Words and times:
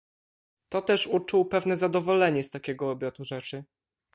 "To 0.69 0.81
też 0.81 1.07
uczuł 1.07 1.45
pewne 1.45 1.77
zadowolenie 1.77 2.43
z 2.43 2.49
takiego 2.49 2.91
obrotu 2.91 3.23
rzeczy." 3.23 3.63